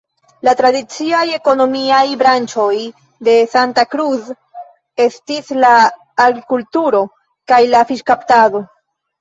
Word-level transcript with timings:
La 0.47 0.53
tradiciaj 0.59 1.19
ekonomiaj 1.37 2.01
branĉoj 2.21 2.79
de 3.27 3.35
Santa 3.53 3.85
Cruz 3.93 4.31
estis 5.07 5.53
la 5.65 5.75
agrikulturo 6.27 7.05
kaj 7.53 7.63
la 7.77 7.85
fiŝkaptado. 7.93 8.69